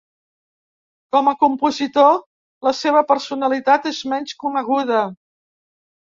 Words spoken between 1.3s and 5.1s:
a compositor, la seva personalitat és menys coneguda.